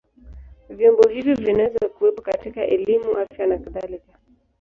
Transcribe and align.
Vyombo 0.69 1.07
hivyo 1.09 1.35
vinaweza 1.35 1.89
kuwepo 1.89 2.21
katika 2.21 2.63
elimu, 2.67 3.17
afya 3.17 3.47
na 3.47 3.57
kadhalika. 3.57 4.17